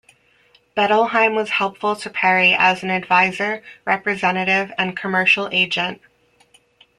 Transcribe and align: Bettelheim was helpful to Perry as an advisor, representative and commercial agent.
Bettelheim 0.75 1.35
was 1.35 1.51
helpful 1.51 1.95
to 1.95 2.09
Perry 2.09 2.53
as 2.57 2.81
an 2.81 2.89
advisor, 2.89 3.61
representative 3.85 4.71
and 4.75 4.97
commercial 4.97 5.47
agent. 5.51 6.01